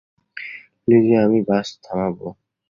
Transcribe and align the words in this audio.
Lessee 0.87 1.13
আমি 1.23 1.39
bus 1.47 1.67
থামাবো। 1.83 2.27